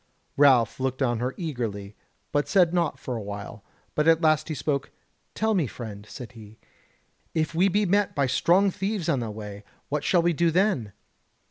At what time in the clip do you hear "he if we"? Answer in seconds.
6.31-7.67